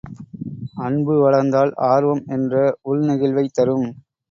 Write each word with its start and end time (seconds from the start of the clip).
அன்பு 0.77 1.19
வளர்ந்தால் 1.19 1.71
ஆர்வம் 1.89 2.23
என்ற 2.29 2.55
உள்நெகிழ்வைத் 2.85 3.53
தரும். 3.53 3.87